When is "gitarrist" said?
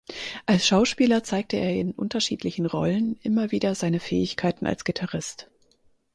4.83-5.51